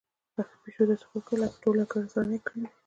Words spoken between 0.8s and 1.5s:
داسې خوب کوي لکه